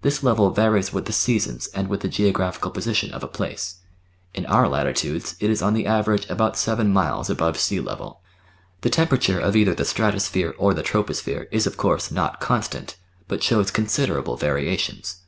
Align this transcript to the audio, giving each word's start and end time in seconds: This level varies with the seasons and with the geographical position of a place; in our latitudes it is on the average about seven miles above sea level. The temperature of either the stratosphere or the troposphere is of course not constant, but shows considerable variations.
This 0.00 0.24
level 0.24 0.50
varies 0.50 0.92
with 0.92 1.04
the 1.04 1.12
seasons 1.12 1.68
and 1.68 1.86
with 1.86 2.00
the 2.00 2.08
geographical 2.08 2.72
position 2.72 3.12
of 3.12 3.22
a 3.22 3.28
place; 3.28 3.76
in 4.34 4.44
our 4.46 4.68
latitudes 4.68 5.36
it 5.38 5.50
is 5.50 5.62
on 5.62 5.72
the 5.72 5.86
average 5.86 6.28
about 6.28 6.56
seven 6.56 6.92
miles 6.92 7.30
above 7.30 7.56
sea 7.60 7.78
level. 7.78 8.22
The 8.80 8.90
temperature 8.90 9.38
of 9.38 9.54
either 9.54 9.72
the 9.76 9.84
stratosphere 9.84 10.52
or 10.58 10.74
the 10.74 10.82
troposphere 10.82 11.46
is 11.52 11.68
of 11.68 11.76
course 11.76 12.10
not 12.10 12.40
constant, 12.40 12.96
but 13.28 13.40
shows 13.44 13.70
considerable 13.70 14.36
variations. 14.36 15.18